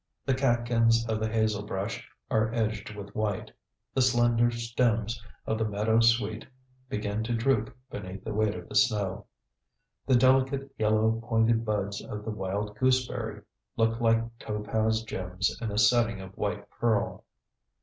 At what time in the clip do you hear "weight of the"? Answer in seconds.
8.33-8.73